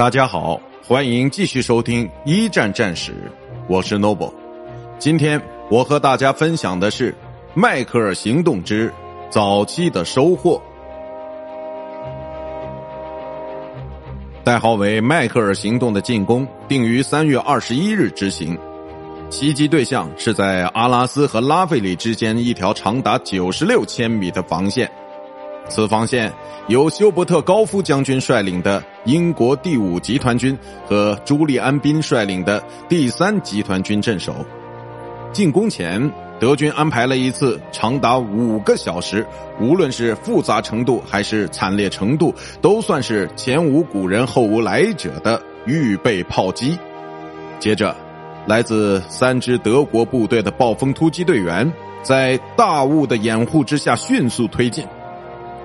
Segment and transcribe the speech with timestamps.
[0.00, 3.12] 大家好，欢迎继续收听一战战史，
[3.68, 4.32] 我是 Noble。
[4.98, 5.38] 今天
[5.68, 7.14] 我和大家分享的是
[7.52, 8.90] 迈克尔行动之
[9.28, 10.58] 早期的收获。
[14.42, 18.58] 代号为迈克尔行动的进攻定于三月二十一日执行，
[19.28, 24.90] 袭击对象是在阿拉斯和拉费里之间一条长达九十六千米的防线。
[25.70, 26.30] 此防线
[26.66, 34.34] 由休伯特·高夫将军率领的英国第五集团军和朱利安·宾率领的第三集团军镇守。
[35.32, 36.10] 进攻前，
[36.40, 39.24] 德军安排了一次长达五个小时，
[39.60, 46.76] 无论是复杂程度还是惨烈程度，都算是前无古人后无来者的预备炮击。
[47.60, 47.94] 接着，
[48.46, 54.84] 来自三支德国部队的暴风突击队员在大雾的掩护之下迅速推进。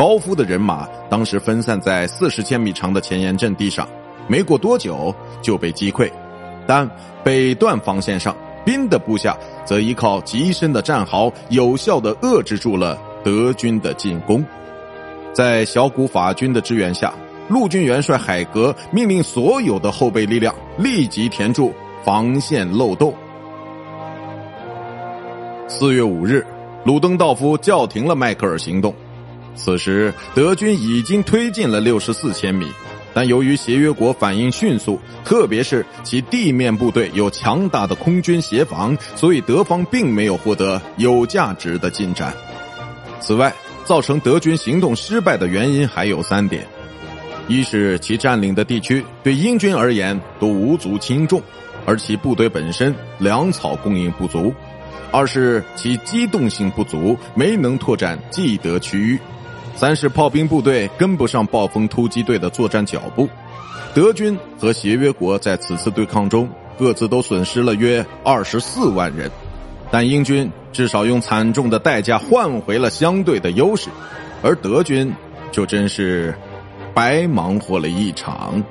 [0.00, 3.86] 高夫的人马当时分散在四十千米长的前沿阵地上，
[4.26, 6.10] 没过多久就被击溃。
[6.66, 6.90] 但
[7.22, 8.34] 北段防线上，
[8.64, 14.42] 宾的部下则依靠极深的战壕，有效的遏制住了德军的进攻。
[15.34, 17.12] 在小股法军的支援下，
[17.50, 23.12] 陆军元帅海格命令所有的后备力量立即填住防线漏洞。
[25.68, 26.42] 四月五日，
[26.84, 28.94] 鲁登道夫叫停了迈克尔行动。
[29.54, 32.66] 此时，德军已经推进了六十四千米，
[33.12, 42.32] 但由于协约国反应迅速，特别是其地面部队有强大的空军协防，所以德方并没有获得有价值的进展。
[43.20, 43.52] 此外，
[43.84, 46.66] 造成德军行动失败的原因还有三点：
[47.46, 51.42] 一是其占领的地区对英军而言都无足轻重，
[51.84, 54.52] 而其部队本身粮草供应不足；
[55.10, 59.18] 二是其机动性不足，没能拓展既得区域。
[59.80, 63.26] 三是炮兵部队跟不上暴风突击队的作战脚步，
[63.94, 66.46] 德军和协约国在此次对抗中
[66.78, 69.30] 各自都损失了约二十四万人，
[69.90, 73.88] 但英军至少用惨重的代价换回了相对的优势，
[74.42, 75.10] 而德军
[75.50, 76.34] 就真是
[76.92, 78.62] 白忙活了一场。